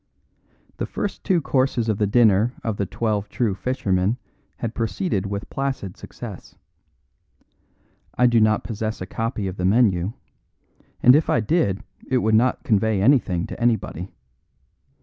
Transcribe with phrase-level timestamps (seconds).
[0.77, 4.17] The first two courses of the dinner of The Twelve True Fishermen
[4.57, 6.55] had proceeded with placid success.
[8.17, 10.13] I do not possess a copy of the menu;
[11.03, 14.09] and if I did it would not convey anything to anybody.